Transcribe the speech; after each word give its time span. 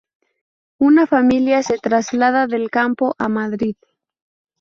Una 0.79 1.05
familia 1.05 1.61
se 1.61 1.77
traslada 1.77 2.47
del 2.47 2.71
campo 2.71 3.13
a 3.19 3.29
Madrid. 3.29 3.75